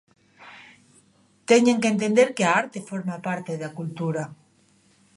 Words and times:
Teñen 1.49 1.77
que 1.81 1.91
entender 1.93 2.27
que 2.35 2.43
a 2.45 2.53
arte 2.61 2.79
forma 2.89 3.17
parte 3.27 3.51
da 3.61 3.73
cultura. 3.77 4.23